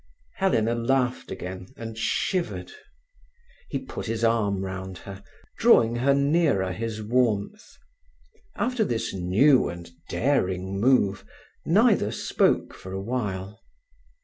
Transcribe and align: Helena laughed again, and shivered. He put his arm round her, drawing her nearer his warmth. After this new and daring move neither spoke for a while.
Helena 0.37 0.73
laughed 0.73 1.29
again, 1.29 1.67
and 1.77 1.95
shivered. 1.95 2.71
He 3.69 3.77
put 3.77 4.07
his 4.07 4.23
arm 4.23 4.65
round 4.65 4.97
her, 4.97 5.23
drawing 5.59 5.97
her 5.97 6.15
nearer 6.15 6.71
his 6.71 7.03
warmth. 7.03 7.73
After 8.55 8.83
this 8.83 9.13
new 9.13 9.69
and 9.69 9.91
daring 10.09 10.79
move 10.79 11.23
neither 11.67 12.11
spoke 12.11 12.73
for 12.73 12.91
a 12.93 12.99
while. 12.99 13.61